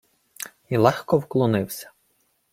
Й 0.69 0.77
легко 0.77 1.17
вклонився. 1.19 1.91